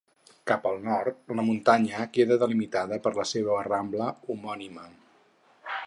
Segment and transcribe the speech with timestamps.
[0.51, 4.91] Cap al nord, la muntanya queda delimitada per la seua rambla homònima.